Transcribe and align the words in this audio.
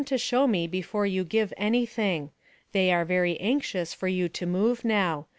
277 0.01 0.17
to 0.17 0.25
show 0.27 0.47
me 0.47 0.65
before 0.65 1.05
you 1.05 1.23
give 1.23 1.53
any 1.57 1.85
thing. 1.85 2.31
They 2.71 2.91
are 2.91 3.05
very 3.05 3.39
anxious 3.39 3.93
for 3.93 4.07
you 4.07 4.29
to 4.29 4.47
move 4.47 4.83
now. 4.83 5.27